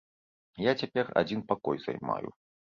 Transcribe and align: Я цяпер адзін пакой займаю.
Я 0.65 0.73
цяпер 0.81 1.11
адзін 1.23 1.45
пакой 1.53 1.77
займаю. 1.85 2.29